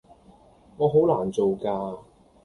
[0.77, 1.99] 我好難做㗎